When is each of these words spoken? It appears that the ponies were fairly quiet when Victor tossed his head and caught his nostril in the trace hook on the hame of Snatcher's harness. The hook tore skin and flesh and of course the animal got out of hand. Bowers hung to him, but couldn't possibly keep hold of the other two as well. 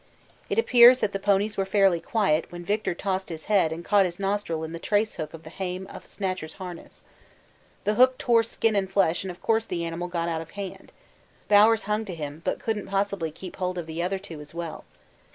It 0.49 0.57
appears 0.57 0.97
that 0.97 1.11
the 1.11 1.19
ponies 1.19 1.57
were 1.57 1.63
fairly 1.63 1.99
quiet 1.99 2.51
when 2.51 2.65
Victor 2.65 2.95
tossed 2.95 3.29
his 3.29 3.43
head 3.45 3.71
and 3.71 3.85
caught 3.85 4.05
his 4.05 4.17
nostril 4.19 4.63
in 4.63 4.71
the 4.71 4.79
trace 4.79 5.13
hook 5.17 5.31
on 5.35 5.43
the 5.43 5.51
hame 5.51 5.85
of 5.85 6.07
Snatcher's 6.07 6.55
harness. 6.55 7.03
The 7.83 7.93
hook 7.93 8.17
tore 8.17 8.41
skin 8.41 8.75
and 8.75 8.89
flesh 8.91 9.23
and 9.23 9.29
of 9.29 9.43
course 9.43 9.67
the 9.67 9.85
animal 9.85 10.07
got 10.07 10.27
out 10.27 10.41
of 10.41 10.49
hand. 10.57 10.91
Bowers 11.49 11.83
hung 11.83 12.03
to 12.05 12.15
him, 12.15 12.41
but 12.43 12.57
couldn't 12.57 12.87
possibly 12.87 13.29
keep 13.29 13.57
hold 13.57 13.77
of 13.77 13.85
the 13.85 14.01
other 14.01 14.17
two 14.17 14.41
as 14.41 14.55
well. 14.55 14.85